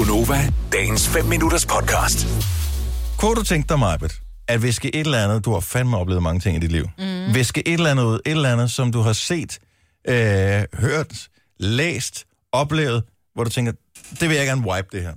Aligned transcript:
Gunova, 0.00 0.52
dagens 0.72 1.08
5 1.08 1.24
minutters 1.24 1.66
podcast. 1.66 2.26
Kunne 3.18 3.34
du 3.34 3.44
tænke 3.44 3.68
dig, 3.68 3.78
Majbet, 3.78 4.12
at 4.48 4.62
viske 4.62 4.94
et 4.94 5.00
eller 5.00 5.24
andet, 5.24 5.44
du 5.44 5.52
har 5.52 5.60
fandme 5.60 5.96
oplevet 5.96 6.22
mange 6.22 6.40
ting 6.40 6.56
i 6.56 6.60
dit 6.60 6.72
liv, 6.72 6.88
mm. 6.98 7.34
viske 7.34 7.68
et 7.68 7.72
eller 7.72 7.90
andet 7.90 8.04
ud, 8.04 8.14
et 8.14 8.30
eller 8.30 8.52
andet, 8.52 8.70
som 8.70 8.92
du 8.92 9.00
har 9.00 9.12
set, 9.12 9.58
øh, 10.08 10.14
hørt, 10.74 11.28
læst, 11.58 12.24
oplevet, 12.52 13.04
hvor 13.34 13.44
du 13.44 13.50
tænker, 13.50 13.72
det 14.20 14.28
vil 14.28 14.36
jeg 14.36 14.46
gerne 14.46 14.62
wipe 14.66 14.88
det 14.92 15.02
her. 15.02 15.12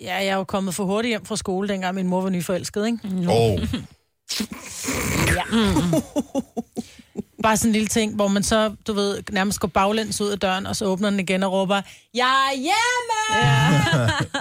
Ja, 0.00 0.14
jeg 0.14 0.26
er 0.26 0.36
jo 0.36 0.44
kommet 0.44 0.74
for 0.74 0.84
hurtigt 0.84 1.12
hjem 1.12 1.24
fra 1.24 1.36
skole, 1.36 1.68
dengang 1.68 1.94
min 1.94 2.08
mor 2.08 2.20
var 2.22 2.30
nyforelsket, 2.30 2.86
ikke? 2.86 2.98
Åh, 3.28 3.32
oh, 3.36 3.58
Bare 7.42 7.56
sådan 7.56 7.68
en 7.68 7.72
lille 7.72 7.88
ting, 7.88 8.14
hvor 8.14 8.28
man 8.28 8.42
så, 8.42 8.74
du 8.86 8.92
ved, 8.92 9.22
nærmest 9.30 9.60
går 9.60 9.68
baglæns 9.68 10.20
ud 10.20 10.28
af 10.30 10.38
døren, 10.38 10.66
og 10.66 10.76
så 10.76 10.84
åbner 10.84 11.10
den 11.10 11.20
igen 11.20 11.42
og 11.42 11.52
råber, 11.52 11.82
Jeg 12.14 12.50
er 12.52 12.56
hjemme! 12.56 13.18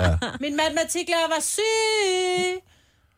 Ja. 0.02 0.18
Min 0.48 0.56
matematiklærer 0.58 1.28
var 1.28 1.42
syg! 1.42 2.64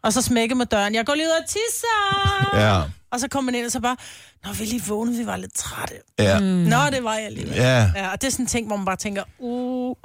Og 0.04 0.14
så 0.14 0.22
smækker 0.22 0.56
med 0.56 0.66
døren, 0.66 0.96
jeg 0.96 1.06
går 1.06 1.16
lige 1.16 1.26
ud 1.28 1.32
og 1.44 1.48
tisser! 1.50 2.60
ja, 2.60 2.82
Og 3.12 3.20
så 3.20 3.28
kommer 3.28 3.52
man 3.52 3.56
ind 3.60 3.66
og 3.66 3.72
så 3.72 3.80
bare, 3.80 3.98
Nå, 4.46 4.52
vi 4.54 4.66
lige 4.66 4.84
vågne, 4.88 5.18
vi 5.18 5.26
var 5.26 5.38
lidt 5.38 5.54
trætte. 5.56 5.96
ja, 6.20 6.40
Nå, 6.40 6.78
det 6.92 7.04
var 7.04 7.16
jeg 7.16 7.32
lige. 7.32 7.54
ja. 7.56 7.92
Ja, 7.96 8.12
og 8.12 8.22
det 8.22 8.28
er 8.28 8.32
sådan 8.32 8.44
en 8.44 8.48
ting, 8.48 8.68
hvor 8.68 8.76
man 8.76 8.86
bare 8.86 8.96
tænker, 8.96 9.24
uh... 9.40 9.96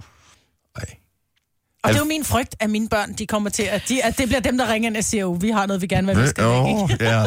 Ej. 0.77 0.85
Og 1.85 1.91
det 1.91 1.97
er 1.97 2.01
jo 2.01 2.05
min 2.05 2.25
frygt, 2.25 2.55
at 2.61 2.71
mine 2.71 2.89
børn, 2.89 3.13
de 3.13 3.27
kommer 3.27 3.51
til, 3.51 3.63
at, 3.63 3.83
de, 3.89 4.05
at 4.05 4.19
det 4.19 4.29
bliver 4.29 4.41
dem, 4.41 4.59
der 4.59 4.73
ringer 4.73 4.87
ind 4.91 4.97
og 4.97 5.05
siger, 5.05 5.25
uh, 5.25 5.43
vi 5.43 5.51
har 5.51 5.67
noget, 5.67 5.83
vi 5.83 5.87
gerne 5.87 6.07
vil, 6.15 6.23
vi 6.23 6.29
skal 6.29 6.45
Oh, 6.45 6.69
ikke? 6.91 7.05
ja. 7.05 7.25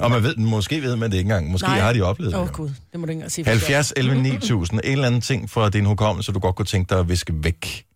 Og 0.00 0.10
man 0.10 0.22
ved, 0.22 0.36
måske 0.36 0.82
ved 0.82 0.96
man 0.96 1.10
det 1.10 1.16
ikke 1.16 1.28
engang. 1.28 1.50
Måske 1.50 1.68
Nej. 1.68 1.78
har 1.80 1.92
de 1.92 2.02
oplevet 2.02 2.34
Åh, 2.34 2.40
det. 2.40 2.48
oh, 2.48 2.52
jo. 2.58 2.64
gud, 2.64 2.70
det 2.92 3.00
må 3.00 3.06
du 3.06 3.10
ikke 3.10 3.12
engang 3.12 3.32
sige. 3.32 3.44
70, 3.44 3.92
11, 3.96 4.22
9000. 4.22 4.80
En 4.84 4.92
eller 4.92 5.06
anden 5.06 5.20
ting 5.20 5.50
fra 5.50 5.70
din 5.70 5.84
hukommelse, 5.84 6.32
du 6.32 6.38
godt 6.38 6.56
kunne 6.56 6.66
tænke 6.66 6.90
dig 6.90 6.98
at 6.98 7.08
viske 7.08 7.32
væk. 7.44 7.86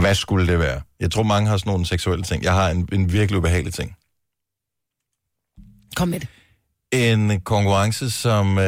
Hvad 0.00 0.14
skulle 0.14 0.46
det 0.46 0.58
være? 0.58 0.80
Jeg 1.00 1.10
tror, 1.10 1.22
mange 1.22 1.48
har 1.48 1.56
sådan 1.56 1.70
nogle 1.70 1.86
seksuelle 1.86 2.24
ting. 2.24 2.42
Jeg 2.42 2.52
har 2.52 2.70
en, 2.70 2.88
en 2.92 3.12
virkelig 3.12 3.38
ubehagelig 3.38 3.74
ting. 3.74 3.96
Kom 5.96 6.08
med 6.08 6.20
det. 6.20 6.28
En 6.92 7.40
konkurrence, 7.40 8.10
som 8.10 8.58
øh, 8.58 8.64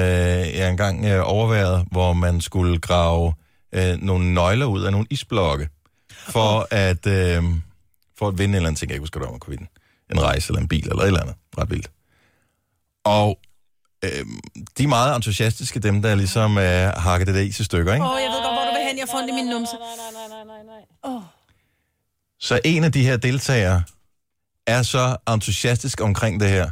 jeg 0.56 0.70
engang 0.70 1.04
øh, 1.04 1.20
overvejede, 1.24 1.86
hvor 1.90 2.12
man 2.12 2.40
skulle 2.40 2.78
grave 2.78 3.34
øh, 3.74 4.02
nogle 4.02 4.34
nøgler 4.34 4.66
ud 4.66 4.82
af 4.82 4.92
nogle 4.92 5.06
isblokke, 5.10 5.68
for 6.10 6.66
at, 6.70 7.06
øh, 7.06 7.42
for 8.18 8.28
at 8.28 8.38
vinde 8.38 8.44
en 8.44 8.54
eller 8.54 8.68
anden 8.68 8.74
ting. 8.78 8.88
Jeg 8.90 8.94
ikke 8.94 9.02
huske, 9.02 9.18
hvad 9.18 9.28
man 9.28 9.40
kunne 9.40 9.50
vinde. 9.58 9.66
En 10.12 10.22
rejse 10.22 10.50
eller 10.50 10.60
en 10.60 10.68
bil 10.68 10.88
eller 10.88 11.02
et 11.02 11.06
eller 11.06 11.20
andet. 11.20 11.34
Ret 11.58 11.70
vildt. 11.70 11.90
Og 13.06 13.38
øh, 14.04 14.26
de 14.78 14.82
er 14.84 14.88
meget 14.88 15.16
entusiastiske, 15.16 15.80
dem 15.80 16.02
der 16.02 16.14
ligesom 16.14 16.58
øh, 16.58 16.88
hakker 16.92 17.24
det 17.24 17.34
der 17.34 17.40
is 17.40 17.60
i 17.60 17.64
stykker, 17.64 17.92
ikke? 17.94 18.04
Åh, 18.06 18.12
oh, 18.12 18.20
jeg 18.22 18.30
ved 18.30 18.36
godt, 18.42 18.54
hvor 18.54 18.64
du 18.64 18.70
vil 18.78 18.86
hen. 18.88 18.98
Jeg 18.98 19.08
får 19.10 19.18
ondt 19.18 19.30
i 19.30 19.32
min 19.32 19.46
numse. 19.46 19.72
Så 22.40 22.60
en 22.64 22.84
af 22.84 22.92
de 22.92 23.02
her 23.04 23.16
deltagere 23.16 23.82
er 24.66 24.82
så 24.82 25.16
entusiastisk 25.28 26.00
omkring 26.00 26.40
det 26.40 26.48
her, 26.50 26.70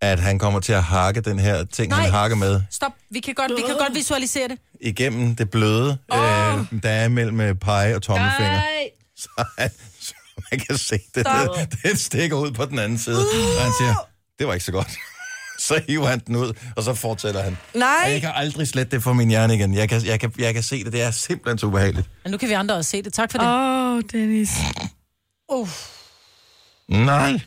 at 0.00 0.20
han 0.20 0.38
kommer 0.38 0.60
til 0.60 0.72
at 0.72 0.82
hakke 0.82 1.20
den 1.20 1.38
her 1.38 1.64
ting, 1.64 1.88
Nej. 1.90 2.00
han 2.00 2.10
Nej. 2.10 2.18
hakker 2.20 2.36
med, 2.36 2.62
Stop. 2.70 2.92
Vi 3.10 3.20
kan 3.20 3.34
godt, 3.34 3.50
vi 3.56 3.62
kan 3.66 3.76
godt 3.78 3.94
visualisere 3.94 4.48
det. 4.48 4.58
igennem 4.80 5.36
det 5.36 5.50
bløde, 5.50 5.98
oh. 6.08 6.18
øh, 6.18 6.82
der 6.82 6.90
er 6.90 7.08
mellem 7.08 7.40
øh, 7.40 7.54
pege 7.54 7.94
og 7.96 8.02
tommelfinger. 8.02 8.52
Nej. 8.52 8.90
Så, 9.22 9.44
han- 9.58 9.70
så 10.00 10.14
man 10.50 10.60
kan 10.60 10.78
se, 10.78 10.98
det, 11.14 11.26
det, 11.26 11.82
det 11.82 12.00
stikker 12.00 12.36
ud 12.36 12.50
på 12.52 12.64
den 12.64 12.78
anden 12.78 12.98
side. 12.98 13.18
Og 13.58 13.62
han 13.62 13.72
siger, 13.80 13.94
det 14.38 14.46
var 14.46 14.52
ikke 14.54 14.64
så 14.64 14.72
godt. 14.72 14.88
Så 15.68 15.82
hiver 15.88 16.06
han 16.06 16.18
den 16.26 16.36
ud, 16.36 16.52
og 16.76 16.82
så 16.82 16.94
fortsætter 16.94 17.42
han. 17.42 17.56
Og 17.74 17.78
Nej. 17.78 17.88
jeg 18.06 18.20
kan 18.20 18.30
aldrig 18.34 18.68
slette 18.68 18.96
det 18.96 19.02
fra 19.02 19.12
min 19.12 19.28
hjerne 19.28 19.54
igen. 19.54 19.74
Jeg 19.74 19.88
kan, 19.88 20.06
jeg 20.06 20.20
kan, 20.20 20.32
jeg 20.38 20.54
kan 20.54 20.62
se 20.62 20.84
det. 20.84 20.92
Det 20.92 21.02
er 21.02 21.10
simpelthen 21.10 21.58
så 21.58 21.66
ubehageligt. 21.66 22.10
Men 22.24 22.32
nu 22.32 22.38
kan 22.38 22.48
vi 22.48 22.54
andre 22.54 22.74
også 22.74 22.90
se 22.90 23.02
det. 23.02 23.12
Tak 23.12 23.32
for 23.32 23.38
det. 23.38 23.46
Åh, 23.46 23.96
oh, 23.96 24.02
Dennis. 24.12 24.50
Uh. 25.48 25.68
Nej. 26.88 27.40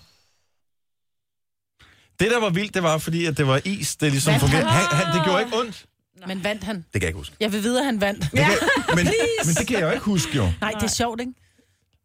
Det, 2.20 2.32
der 2.32 2.40
var 2.40 2.50
vildt, 2.50 2.74
det 2.74 2.84
var, 2.84 2.98
fordi 2.98 3.26
at 3.26 3.38
det 3.38 3.48
var 3.48 3.62
is, 3.66 3.96
det 3.96 4.12
ligesom 4.12 4.40
fungerede. 4.40 4.66
han? 4.66 4.98
Han, 4.98 5.16
det 5.16 5.26
gjorde 5.26 5.44
ikke 5.44 5.58
ondt. 5.58 5.86
Men 6.28 6.44
vandt 6.44 6.64
han? 6.64 6.76
Det 6.76 6.86
kan 6.92 7.02
jeg 7.02 7.08
ikke 7.08 7.18
huske. 7.18 7.36
Jeg 7.40 7.52
vil 7.52 7.64
vide, 7.64 7.80
at 7.80 7.86
han 7.86 8.02
vandt. 8.02 8.32
Kan, 8.32 8.46
men, 8.96 9.06
men 9.46 9.56
det 9.60 9.68
kan 9.68 9.80
jeg 9.80 9.86
jo 9.86 9.92
ikke 9.92 10.06
huske, 10.06 10.36
jo. 10.36 10.52
Nej, 10.62 10.72
det 10.72 10.84
er 10.84 10.88
sjovt, 10.88 11.20
ikke? 11.20 11.34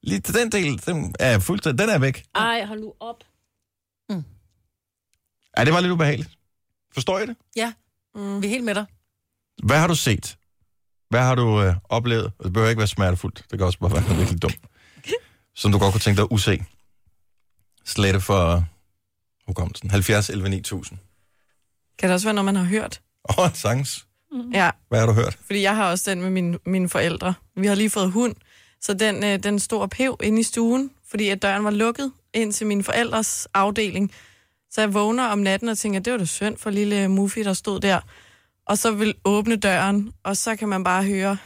Lige 0.03 0.21
til 0.21 0.35
den 0.35 0.53
del, 0.53 0.81
den 0.87 1.15
er 1.21 1.39
fuldstændig, 1.39 1.87
den 1.87 1.95
er 1.95 1.99
væk. 1.99 2.25
Ej, 2.35 2.65
hold 2.65 2.81
nu 2.81 2.93
op. 3.01 3.17
Ja, 5.59 5.65
det 5.65 5.73
var 5.73 5.81
lidt 5.81 5.93
ubehageligt. 5.93 6.31
Forstår 6.95 7.19
I 7.19 7.27
det? 7.27 7.37
Ja. 7.57 7.73
Mm. 8.15 8.43
Vi 8.43 8.47
er 8.47 8.51
helt 8.51 8.65
med 8.65 8.75
dig. 8.75 8.85
Hvad 9.63 9.79
har 9.79 9.87
du 9.87 9.95
set? 9.95 10.37
Hvad 11.11 11.21
har 11.21 11.35
du 11.35 11.63
øh, 11.63 11.75
oplevet? 11.85 12.33
Det 12.43 12.53
behøver 12.53 12.69
ikke 12.71 12.79
være 12.79 12.89
smertefuldt. 12.89 13.45
Det 13.51 13.59
kan 13.59 13.67
også 13.67 13.79
bare 13.79 13.93
være 13.93 14.03
noget 14.03 14.19
virkelig 14.19 14.43
dumt. 14.43 14.59
Som 15.61 15.73
du 15.73 15.79
godt 15.79 15.93
kunne 15.93 16.01
tænke 16.01 16.17
dig 16.17 16.23
at 16.23 16.29
use. 16.31 16.65
Slette 17.85 18.21
for 18.21 18.65
hukommelsen. 19.47 19.91
70 19.91 20.31
11 20.31 20.49
9000. 20.49 20.99
Kan 21.99 22.09
det 22.09 22.15
også 22.15 22.27
være, 22.27 22.35
når 22.35 22.43
man 22.43 22.57
har 22.57 22.65
hørt? 22.65 23.01
Åh, 23.39 23.47
en 23.47 23.55
sangs. 23.55 24.07
Ja, 24.53 24.71
Hvad 24.89 24.99
har 25.01 25.07
du 25.07 25.13
hørt? 25.13 25.39
fordi 25.47 25.63
jeg 25.63 25.77
har 25.77 25.91
også 25.91 26.11
den 26.11 26.23
med 26.23 26.31
mine, 26.31 26.59
mine 26.67 26.89
forældre. 26.89 27.35
Vi 27.57 27.67
har 27.67 27.75
lige 27.75 27.91
fået 27.91 28.13
hund, 28.13 28.35
så 28.81 28.95
den, 28.95 29.25
øh, 29.25 29.43
den 29.43 29.59
stod 29.59 29.81
og 29.81 29.91
pev 29.91 30.17
inde 30.23 30.41
i 30.41 30.43
stuen, 30.43 30.91
fordi 31.11 31.29
at 31.29 31.43
døren 31.43 31.65
var 31.65 31.71
lukket 31.71 32.13
ind 32.35 32.53
til 32.53 32.67
min 32.67 32.85
forældres 32.85 33.49
afdeling. 33.55 34.13
Så 34.71 34.81
jeg 34.81 34.95
vågner 34.95 35.25
om 35.27 35.39
natten 35.39 35.69
og 35.69 35.79
tænker, 35.79 36.01
det 36.01 36.13
var 36.13 36.19
da 36.19 36.25
synd 36.25 36.57
for 36.59 36.71
lille 36.71 37.09
Muffy, 37.09 37.39
der 37.39 37.53
stod 37.53 37.81
der. 37.81 38.01
Og 38.67 38.79
så 38.79 38.91
vil 38.91 39.15
åbne 39.25 39.57
døren, 39.57 40.13
og 40.25 40.37
så 40.37 40.57
kan 40.57 40.69
man 40.69 40.85
bare 40.85 41.05
høre 41.05 41.37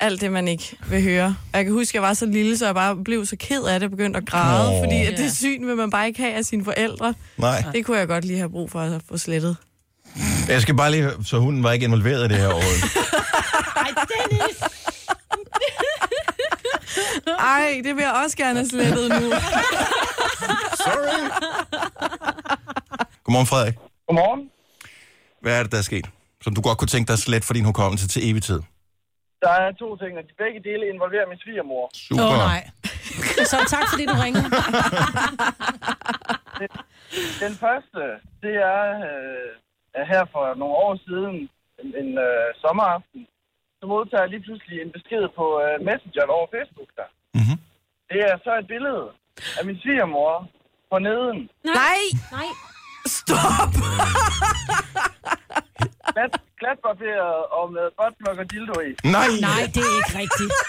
alt 0.00 0.20
det, 0.20 0.32
man 0.32 0.48
ikke 0.48 0.76
vil 0.88 1.02
høre. 1.02 1.36
Og 1.52 1.56
jeg 1.58 1.64
kan 1.64 1.72
huske, 1.74 1.90
at 1.90 1.94
jeg 1.94 2.02
var 2.02 2.14
så 2.14 2.26
lille, 2.26 2.58
så 2.58 2.64
jeg 2.66 2.74
bare 2.74 2.96
blev 2.96 3.26
så 3.26 3.36
ked 3.36 3.62
af 3.62 3.80
det 3.80 3.86
og 3.86 3.90
begyndte 3.90 4.16
at 4.16 4.26
græde, 4.26 4.68
Åh. 4.76 4.82
fordi 4.84 5.06
at 5.06 5.18
det 5.18 5.36
syn 5.36 5.66
vil 5.66 5.76
man 5.76 5.90
bare 5.90 6.06
ikke 6.06 6.20
have 6.20 6.34
af 6.34 6.44
sine 6.44 6.64
forældre. 6.64 7.14
Nej. 7.36 7.64
Det 7.72 7.86
kunne 7.86 7.98
jeg 7.98 8.08
godt 8.08 8.24
lige 8.24 8.36
have 8.38 8.50
brug 8.50 8.70
for 8.70 8.80
at 8.80 9.02
få 9.08 9.18
slettet. 9.18 9.56
Jeg 10.48 10.62
skal 10.62 10.74
bare 10.76 10.90
lige 10.90 11.02
høre, 11.02 11.24
så 11.24 11.38
hunden 11.38 11.62
var 11.62 11.72
ikke 11.72 11.84
involveret 11.84 12.24
i 12.24 12.28
det 12.28 12.36
her 12.36 12.48
år. 12.54 12.62
Ej, 13.84 13.94
Dennis! 13.94 14.56
Ej, 17.38 17.80
det 17.84 17.96
vil 17.96 18.02
jeg 18.02 18.12
også 18.24 18.36
gerne 18.36 18.58
have 18.58 18.68
slettet 18.68 19.08
nu. 19.10 19.30
Sorry. 20.76 21.30
Godmorgen, 23.30 23.52
Frederik. 23.54 23.76
Godmorgen. 24.08 24.42
Hvad 25.42 25.52
er 25.58 25.62
det, 25.64 25.70
der 25.74 25.80
er 25.84 25.88
sket? 25.92 26.06
Som 26.44 26.52
du 26.56 26.60
godt 26.68 26.76
kunne 26.78 26.92
tænke 26.94 27.08
dig 27.12 27.18
slet 27.26 27.44
for 27.48 27.54
din 27.58 27.66
hukommelse 27.70 28.06
til 28.12 28.20
evig 28.28 28.42
tid. 28.50 28.60
Der 29.44 29.52
er 29.64 29.68
to 29.82 29.88
ting, 30.02 30.12
og 30.18 30.22
de 30.28 30.34
begge 30.44 30.60
dele 30.68 30.84
involverer 30.94 31.26
min 31.32 31.40
svigermor. 31.44 31.84
Super. 32.06 32.24
Åh, 32.24 32.32
oh, 32.32 32.38
nej. 32.50 32.60
Så 33.52 33.58
tak, 33.74 33.84
fordi 33.92 34.04
du 34.12 34.16
ringede. 34.24 34.48
Den 37.44 37.52
første, 37.64 38.00
det 38.44 38.54
er, 38.74 38.82
øh, 39.10 39.50
er 40.00 40.04
her 40.12 40.22
for 40.34 40.44
nogle 40.60 40.74
år 40.86 40.92
siden, 41.08 41.34
en, 41.82 41.88
en 42.02 42.10
øh, 42.28 42.46
sommeraften, 42.62 43.20
så 43.78 43.84
modtager 43.92 44.22
jeg 44.24 44.30
lige 44.34 44.44
pludselig 44.46 44.76
en 44.84 44.92
besked 44.96 45.24
på 45.38 45.44
øh, 45.64 45.74
Messenger 45.88 46.24
over 46.38 46.48
Facebook 46.56 46.90
der. 46.98 47.08
Mhm. 47.40 47.56
Det 48.10 48.20
er 48.30 48.34
så 48.46 48.52
et 48.60 48.66
billede 48.74 49.04
af 49.58 49.62
min 49.68 49.78
svigermor 49.82 50.32
på 50.90 50.96
neden. 51.08 51.38
Nej, 51.80 52.00
Nej. 52.38 52.48
Stop! 53.30 53.72
Glat, 56.14 56.32
glatbarberet 56.60 57.36
og 57.58 57.64
med 57.76 57.86
buttplug 57.98 58.38
og 58.42 58.46
dildo 58.52 58.74
i. 58.88 58.90
Nej. 59.16 59.28
Nej, 59.40 59.62
det 59.74 59.82
er 59.90 59.94
ikke 60.00 60.14
rigtigt. 60.22 60.52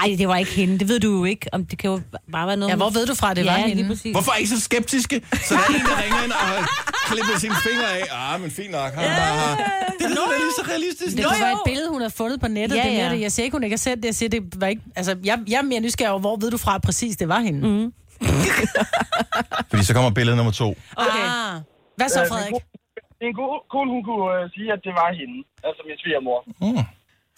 Ej, 0.00 0.08
det 0.18 0.28
var 0.28 0.36
ikke 0.36 0.50
hende. 0.52 0.78
Det 0.78 0.88
ved 0.88 1.00
du 1.00 1.10
jo 1.18 1.24
ikke. 1.24 1.46
Om 1.52 1.66
det 1.66 1.78
kan 1.78 1.90
jo 1.90 2.00
bare 2.32 2.46
være 2.46 2.56
noget... 2.56 2.70
Ja, 2.70 2.76
hvor 2.76 2.90
ved 2.90 3.06
du 3.06 3.14
fra, 3.14 3.34
det 3.34 3.44
ja, 3.44 3.50
var 3.50 3.56
lige 3.66 3.74
hende? 3.76 3.88
præcis. 3.88 4.12
Hvorfor 4.12 4.32
er 4.32 4.38
I 4.38 4.46
så 4.46 4.60
skeptiske? 4.60 5.22
Så 5.32 5.54
der 5.54 5.60
er 5.60 5.66
en, 5.66 5.80
der 5.90 6.02
ringer 6.02 6.22
ind 6.24 6.32
og 6.32 6.38
har 6.38 6.84
klippet 7.06 7.40
sine 7.40 7.54
fingre 7.68 7.88
af. 7.98 8.34
Ah, 8.34 8.40
men 8.40 8.50
fint 8.50 8.70
nok. 8.70 8.92
Ha, 8.94 9.08
ha, 9.08 9.34
ha. 9.40 9.64
Det 10.00 10.10
lyder 10.10 10.26
da 10.30 10.36
lige 10.38 10.52
så 10.58 10.64
realistisk. 10.68 11.16
Det 11.16 11.24
kunne 11.26 11.40
være 11.40 11.52
et 11.52 11.58
billede, 11.64 11.88
hun 11.90 12.02
har 12.02 12.08
fundet 12.08 12.40
på 12.40 12.48
nettet. 12.48 12.76
Ja, 12.76 12.82
Ja, 12.82 12.88
det 12.88 12.92
er 12.92 12.96
mere 13.02 13.08
ja. 13.10 13.14
det. 13.14 13.20
Jeg 13.20 13.32
siger 13.32 13.44
ikke, 13.44 13.54
hun 13.54 13.62
ikke 13.64 13.74
har 13.74 13.78
set 13.78 13.96
det. 13.96 14.04
Jeg 14.04 14.14
siger, 14.14 14.28
det 14.28 14.60
var 14.60 14.66
ikke... 14.66 14.82
Altså, 14.96 15.16
jeg, 15.24 15.38
jeg 15.48 15.58
er 15.58 15.62
mere 15.62 15.80
nysgerrig 15.80 16.10
over, 16.10 16.20
hvor 16.20 16.36
ved 16.36 16.50
du 16.50 16.56
fra 16.56 16.74
at 16.74 16.82
præcis 16.82 17.16
det 17.16 17.28
var 17.28 17.40
hende? 17.40 17.68
Mm. 17.68 17.92
Fordi 19.70 19.82
så 19.88 19.92
kommer 19.96 20.10
billede 20.18 20.36
nummer 20.36 20.54
to. 20.62 20.68
Okay. 21.06 21.26
Ah. 21.30 21.54
Hvad 21.98 22.08
så, 22.14 22.20
Frederik? 22.30 22.52
Min 22.52 22.60
ko- 22.60 22.68
min 23.22 23.32
ko- 23.38 23.64
kone, 23.72 23.90
hun 23.94 24.02
kunne 24.08 24.26
øh, 24.36 24.42
sige, 24.54 24.68
at 24.76 24.80
det 24.86 24.92
var 25.00 25.08
hende. 25.20 25.36
Altså 25.66 25.80
min 25.88 25.98
svigermor. 26.02 26.38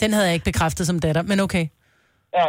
Den 0.02 0.10
havde 0.14 0.26
jeg 0.28 0.34
ikke 0.36 0.50
bekræftet 0.52 0.84
som 0.86 0.98
datter, 1.06 1.22
men 1.30 1.36
okay. 1.46 1.64
Ja. 2.38 2.46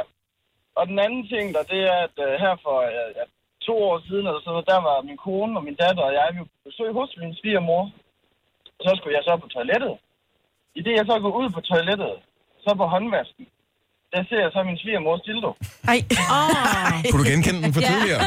Og 0.79 0.83
den 0.91 0.97
anden 1.05 1.23
ting, 1.33 1.45
der, 1.55 1.61
det 1.73 1.81
er, 1.93 1.97
at 2.07 2.15
øh, 2.27 2.31
her 2.43 2.53
for 2.65 2.77
øh, 2.89 3.09
ja, 3.19 3.23
to 3.67 3.73
år 3.89 3.97
siden, 4.07 4.25
eller 4.29 4.41
sådan 4.41 4.53
noget, 4.55 4.71
der 4.73 4.79
var 4.89 4.97
min 5.09 5.19
kone 5.25 5.53
og 5.59 5.63
min 5.67 5.77
datter 5.83 6.03
og 6.09 6.13
jeg, 6.17 6.27
vi 6.33 6.39
var 6.43 6.49
på 6.53 6.59
besøg 6.69 6.89
hos 6.99 7.09
min 7.21 7.33
svigermor. 7.39 7.83
Og 8.77 8.81
så 8.87 8.91
skulle 8.97 9.15
jeg 9.17 9.23
så 9.27 9.33
på 9.43 9.47
toilettet. 9.55 9.93
I 10.77 10.81
det, 10.85 10.93
jeg 10.99 11.05
så 11.11 11.15
går 11.23 11.33
ud 11.41 11.49
på 11.55 11.61
toilettet, 11.71 12.13
så 12.63 12.69
på 12.81 12.85
håndvasken, 12.93 13.45
der 14.13 14.21
ser 14.29 14.39
jeg 14.45 14.51
så 14.55 14.59
min 14.69 14.77
svigermors 14.83 15.21
dildo. 15.27 15.49
Ej. 15.93 15.99
Kunne 17.11 17.23
du 17.23 17.29
genkende 17.29 17.59
den 17.63 17.73
for 17.73 17.81
tidligere? 17.81 18.21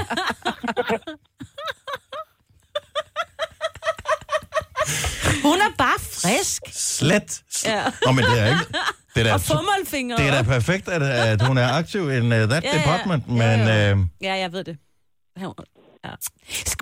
Hun 5.42 5.58
er 5.66 5.72
bare 5.78 5.98
frisk. 6.00 6.62
Slet. 6.72 7.42
Ja. 7.66 7.84
Nå, 8.06 8.12
men 8.12 8.24
det 8.24 8.40
er 8.40 8.46
ikke... 8.46 8.64
Det 9.14 9.20
er 9.20 9.24
da, 9.24 9.32
Og 9.34 9.40
fummelfingre. 9.40 10.16
det 10.16 10.26
er 10.28 10.30
da 10.30 10.42
perfekt, 10.42 10.88
at, 10.88 11.02
at 11.02 11.46
hun 11.46 11.58
er 11.58 11.68
aktiv 11.72 12.00
in 12.10 12.24
uh, 12.32 12.38
that 12.38 12.64
Ja, 12.64 12.70
ja. 12.72 12.78
department, 12.78 13.24
Ja, 13.28 13.32
men... 13.32 13.66
ja. 13.66 13.90
Øh, 13.92 13.98
Ja, 14.22 14.34
jeg 14.34 14.52
ved 14.52 14.64
det. 14.64 14.76
Ja. 15.40 15.46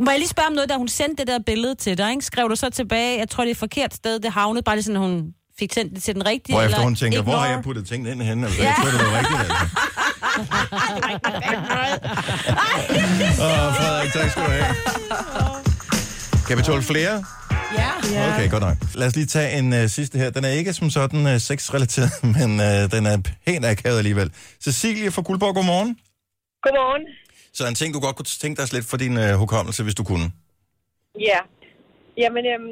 Må 0.00 0.10
jeg 0.10 0.18
lige 0.18 0.28
spørge 0.28 0.46
om 0.46 0.52
noget, 0.52 0.70
da 0.70 0.74
hun 0.76 0.88
sendte 0.88 1.16
det 1.24 1.26
der 1.26 1.38
billede 1.46 1.74
til 1.74 1.98
dig, 1.98 2.10
ikke? 2.10 2.24
skrev 2.24 2.48
du 2.50 2.56
så 2.56 2.70
tilbage, 2.70 3.18
jeg 3.18 3.28
tror 3.28 3.44
det 3.44 3.48
er 3.50 3.54
et 3.54 3.58
forkert 3.58 3.94
sted, 3.94 4.20
det 4.20 4.32
havnede, 4.32 4.62
bare 4.62 4.76
lige 4.76 4.82
sådan, 4.84 5.00
hun 5.00 5.34
fik 5.60 5.72
sendt 5.72 5.94
det 5.94 6.02
til 6.02 6.14
den 6.14 6.26
rigtige? 6.26 6.54
hvorefter 6.54 6.76
eller 6.76 6.84
hun 6.84 6.94
tænker, 6.94 7.22
hvor 7.22 7.36
har 7.36 7.48
jeg 7.54 7.60
puttet 7.62 7.86
tingene 7.86 8.10
ind 8.12 8.22
henne? 8.22 8.46
Altså, 8.46 8.62
jeg 8.62 8.74
tror, 8.78 8.90
det 8.90 9.00
var 9.06 9.18
rigtigt, 9.18 9.40
altså. 9.44 9.56
Åh, 13.46 13.74
Frederik, 13.78 14.12
tak 14.12 14.30
skal 14.30 14.42
du 14.42 14.50
have. 14.50 14.74
Kan 16.46 16.58
vi 16.58 16.62
tåle 16.62 16.82
flere? 16.82 17.24
Ja. 17.78 17.90
Okay, 18.34 18.50
godt 18.50 18.62
nok. 18.62 18.76
Lad 18.94 19.06
os 19.06 19.16
lige 19.16 19.26
tage 19.26 19.58
en 19.58 19.72
uh, 19.72 19.88
sidste 19.88 20.18
her. 20.18 20.30
Den 20.30 20.44
er 20.44 20.48
ikke 20.48 20.72
som 20.72 20.90
sådan 20.90 21.26
uh, 21.26 21.36
sexrelateret, 21.38 22.10
men 22.36 22.50
uh, 22.60 22.90
den 22.94 23.06
er 23.06 23.16
pænt 23.46 23.64
akavet 23.64 23.98
alligevel. 23.98 24.32
Cecilie 24.64 25.10
fra 25.10 25.22
Guldborg, 25.22 25.54
godmorgen. 25.54 25.98
Godmorgen. 26.62 27.02
Så 27.52 27.66
en 27.68 27.74
ting, 27.74 27.94
du 27.94 28.00
godt 28.00 28.16
kunne 28.16 28.26
tænke 28.40 28.62
dig 28.62 28.72
lidt 28.72 28.86
for 28.86 28.96
din 28.96 29.16
uh, 29.16 29.30
hukommelse, 29.30 29.82
hvis 29.82 29.94
du 29.94 30.04
kunne. 30.04 30.32
Ja. 31.20 31.38
Jamen, 32.16 32.44
øhm, 32.46 32.70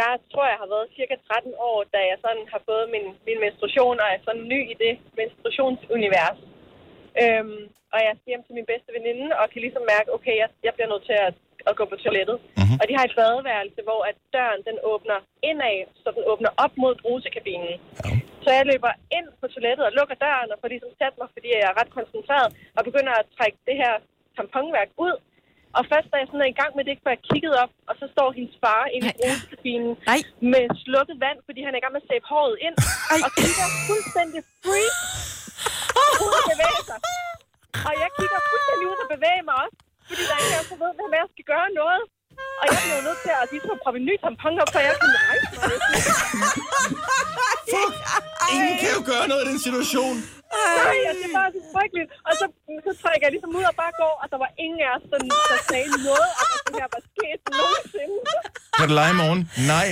jeg 0.00 0.12
tror, 0.32 0.46
jeg 0.52 0.58
har 0.62 0.70
været 0.74 0.94
cirka 0.96 1.14
13 1.16 1.54
år, 1.70 1.78
da 1.94 2.00
jeg 2.10 2.18
sådan 2.24 2.44
har 2.52 2.60
fået 2.68 2.86
min, 2.94 3.06
min 3.28 3.38
menstruation, 3.44 4.00
og 4.02 4.06
er 4.08 4.20
sådan 4.26 4.50
ny 4.54 4.60
i 4.72 4.74
det 4.84 4.94
menstruationsunivers. 5.20 6.40
Øhm, 7.22 7.62
og 7.94 7.98
jeg 8.06 8.12
skal 8.14 8.30
hjem 8.32 8.44
til 8.44 8.58
min 8.58 8.70
bedste 8.72 8.90
veninde, 8.96 9.26
og 9.40 9.44
kan 9.52 9.64
ligesom 9.64 9.84
mærke, 9.94 10.08
okay, 10.16 10.34
jeg, 10.42 10.48
jeg 10.66 10.72
bliver 10.74 10.90
nødt 10.92 11.06
til 11.10 11.16
at, 11.26 11.34
at 11.68 11.76
gå 11.78 11.84
på 11.92 11.96
toilettet. 12.04 12.36
Mm-hmm. 12.58 12.78
Og 12.80 12.84
de 12.88 12.96
har 12.98 13.04
et 13.06 13.16
badeværelse, 13.20 13.80
hvor 13.88 14.00
at 14.10 14.16
døren 14.36 14.62
den 14.68 14.78
åbner 14.92 15.18
indad, 15.48 15.78
så 16.02 16.08
den 16.16 16.24
åbner 16.32 16.50
op 16.64 16.74
mod 16.82 16.94
brusekabinen. 17.02 17.74
Ja. 18.04 18.10
Så 18.44 18.50
jeg 18.58 18.64
løber 18.72 18.92
ind 19.16 19.28
på 19.40 19.46
toilettet 19.54 19.84
og 19.88 19.92
lukker 19.98 20.16
døren, 20.26 20.52
og 20.52 20.58
får 20.60 20.68
ligesom 20.74 20.92
sat 21.00 21.14
mig, 21.20 21.28
fordi 21.34 21.48
jeg 21.54 21.62
er 21.70 21.78
ret 21.80 21.90
koncentreret, 21.98 22.50
og 22.76 22.82
begynder 22.88 23.12
at 23.20 23.26
trække 23.36 23.58
det 23.68 23.76
her 23.82 23.92
tamponværk 24.36 24.90
ud. 25.06 25.16
Og 25.78 25.82
først 25.92 26.08
da 26.12 26.16
jeg 26.20 26.28
sådan 26.30 26.44
er 26.46 26.50
i 26.54 26.58
gang 26.62 26.72
med 26.78 26.84
det, 26.88 26.94
får 27.04 27.10
jeg 27.14 27.22
kigget 27.30 27.54
op, 27.62 27.72
og 27.88 27.94
så 28.00 28.04
står 28.14 28.28
hendes 28.36 28.54
far 28.62 28.82
inde 28.94 29.06
i 29.10 29.14
brusekabinen 29.20 29.92
Nej. 30.10 30.20
med 30.52 30.64
slukket 30.82 31.16
vand, 31.24 31.38
fordi 31.48 31.60
han 31.66 31.72
er 31.74 31.78
i 31.80 31.84
gang 31.84 31.94
med 31.96 32.02
at 32.04 32.08
sæbe 32.10 32.26
håret 32.32 32.56
ind, 32.66 32.76
og 33.24 33.30
kigger 33.42 33.66
fuldstændig 33.88 34.40
free 34.64 34.90
uden 36.22 36.36
at 36.40 36.46
bevæge 36.52 36.82
sig. 36.90 36.98
Og 37.88 37.94
jeg 38.02 38.08
kigger 38.18 38.38
fuldstændig 38.50 38.84
uden 38.90 39.00
at 39.06 39.10
bevæge 39.16 39.42
mig 39.48 39.56
også, 39.64 39.76
fordi 40.08 40.22
der 40.28 40.34
er 40.36 40.40
ingen 40.42 40.56
af 40.56 40.62
os, 40.62 40.68
der 40.72 40.78
ved, 40.82 40.90
hvem 40.98 41.12
jeg 41.20 41.26
skal 41.34 41.46
gøre 41.52 41.68
noget. 41.82 42.02
Og 42.60 42.64
jeg 42.70 42.78
bliver 42.82 42.98
jo 43.00 43.04
nødt 43.08 43.20
til 43.24 43.32
at 43.40 43.44
ligesom 43.54 43.70
at 43.76 43.80
proppe 43.82 43.98
en 44.00 44.06
ny 44.10 44.14
tampon 44.24 44.54
op, 44.62 44.68
så 44.74 44.78
jeg 44.86 44.92
kan 45.00 45.08
rejse 45.28 45.46
mig. 45.56 45.64
Fuck! 47.72 47.92
Ingen 48.54 48.76
kan 48.82 48.90
jo 48.96 49.02
gøre 49.12 49.26
noget 49.30 49.42
i 49.44 49.46
den 49.52 49.60
situation. 49.68 50.16
Nej, 50.80 50.98
og 51.10 51.14
det 51.22 51.28
var 51.36 51.46
så 51.56 51.60
frygteligt. 51.74 52.08
Og 52.28 52.32
så, 52.40 52.44
så 52.86 52.92
trækker 53.02 53.24
jeg 53.26 53.32
ligesom 53.36 53.50
ud 53.58 53.64
og 53.72 53.76
bare 53.82 53.94
går, 54.02 54.14
og 54.22 54.26
der 54.32 54.38
var 54.44 54.50
ingen 54.64 54.80
af 54.86 54.90
os, 54.96 55.04
der, 55.10 55.18
der 55.50 55.58
sagde 55.70 55.88
noget 56.08 56.30
om, 56.44 56.48
at 56.56 56.62
det 56.66 56.74
her 56.82 56.88
var 56.96 57.02
sket 57.12 57.40
nogensinde. 57.60 58.18
Kan 58.78 58.86
du 58.90 58.94
lege 59.00 59.12
i 59.16 59.18
morgen? 59.22 59.40
Nej. 59.72 59.88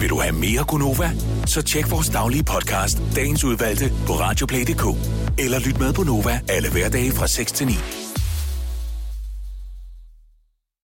Vil 0.00 0.08
du 0.10 0.18
have 0.24 0.34
mere 0.46 0.64
Gunova? 0.70 1.08
Så 1.46 1.62
tjek 1.62 1.90
vores 1.90 2.08
daglige 2.08 2.44
podcast, 2.44 2.96
dagens 3.16 3.44
udvalgte, 3.44 3.86
på 4.06 4.12
radioplay.dk. 4.12 4.84
Eller 5.44 5.58
lyt 5.66 5.78
med 5.78 5.92
på 5.92 6.02
Nova 6.02 6.40
alle 6.48 6.70
hverdage 6.72 7.12
fra 7.12 7.26
6 7.26 7.52
til 7.52 7.66
9. 7.66 7.72